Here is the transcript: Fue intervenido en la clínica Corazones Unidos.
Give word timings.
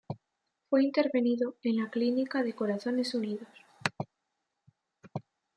Fue 0.67 0.83
intervenido 0.83 1.57
en 1.61 1.75
la 1.77 1.91
clínica 1.91 2.41
Corazones 2.55 3.13
Unidos. 3.13 3.47